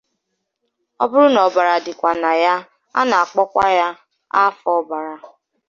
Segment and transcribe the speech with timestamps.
[1.01, 1.93] Ọ bụrụ na ọbara dị
[2.23, 2.53] na ya
[2.99, 3.87] a na akpọkwa ya
[4.41, 5.13] afọ ọbara.